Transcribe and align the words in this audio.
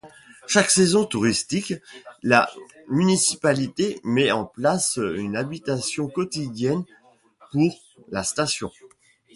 Chaque 0.47 0.71
saison 0.71 1.05
touristique, 1.05 1.75
la 2.23 2.49
municipalité 2.87 4.01
met 4.03 4.31
en 4.31 4.45
place 4.45 4.95
une 4.97 5.37
animation 5.37 6.07
quotidienne 6.07 6.85
pour 7.51 7.69
la 8.09 8.23
station. 8.23 8.71